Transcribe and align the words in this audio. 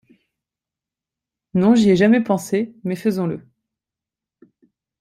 Non 1.53 1.75
j'y 1.75 1.91
ai 1.91 1.95
jamais 1.95 2.21
pensé, 2.23 2.73
mais 2.83 2.95
faisons-le. 2.95 3.47